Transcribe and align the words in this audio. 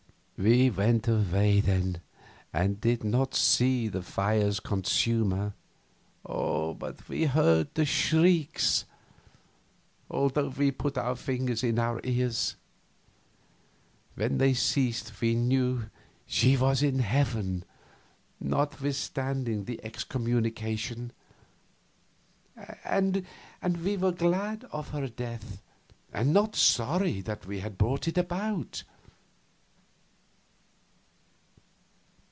We 0.43 0.71
went 0.71 1.07
away 1.07 1.59
then, 1.61 2.01
and 2.51 2.81
did 2.81 3.03
not 3.03 3.35
see 3.35 3.87
the 3.87 4.01
fires 4.01 4.59
consume 4.59 5.29
her, 5.29 5.53
but 6.23 7.07
we 7.07 7.25
heard 7.25 7.67
the 7.75 7.85
shrieks, 7.85 8.85
although 10.09 10.47
we 10.47 10.71
put 10.71 10.97
our 10.97 11.15
fingers 11.15 11.63
in 11.63 11.77
our 11.77 12.01
ears. 12.03 12.55
When 14.15 14.39
they 14.39 14.55
ceased 14.55 15.13
we 15.21 15.35
knew 15.35 15.91
she 16.25 16.57
was 16.57 16.81
in 16.81 16.97
heaven, 16.97 17.63
notwithstanding 18.39 19.65
the 19.65 19.79
excommunication; 19.85 21.11
and 22.83 23.23
we 23.83 23.95
were 23.95 24.11
glad 24.11 24.63
of 24.71 24.87
her 24.89 25.07
death 25.07 25.61
and 26.11 26.33
not 26.33 26.55
sorry 26.55 27.21
that 27.21 27.45
we 27.45 27.59
had 27.59 27.77
brought 27.77 28.07
it 28.07 28.17
about. 28.17 28.81